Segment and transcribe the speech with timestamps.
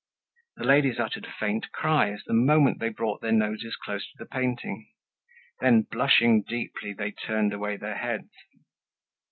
[0.55, 4.87] The ladies uttered faint cries the moment they brought their noses close to the painting.
[5.59, 8.31] Then, blushing deeply they turned away their heads.